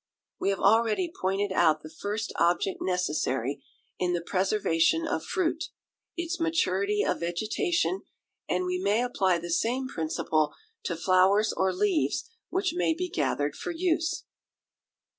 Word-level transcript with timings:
We 0.39 0.49
have 0.49 0.57
already 0.59 1.13
pointed 1.21 1.51
out 1.51 1.83
the 1.83 1.89
first 1.91 2.33
object 2.39 2.79
necessary 2.81 3.63
in 3.99 4.13
the 4.13 4.21
preservation 4.21 5.05
of 5.05 5.23
fruit, 5.23 5.65
its 6.17 6.39
maturity 6.39 7.03
of 7.03 7.19
vegetation, 7.19 8.01
and 8.49 8.65
we 8.65 8.79
may 8.79 9.03
apply 9.03 9.37
the 9.37 9.51
same 9.51 9.87
principle 9.87 10.55
to 10.85 10.95
flowers 10.95 11.53
or 11.55 11.71
leaves 11.71 12.27
which 12.49 12.73
may 12.73 12.95
be 12.95 13.09
gathered 13.09 13.55
for 13.55 13.69
use. 13.69 14.23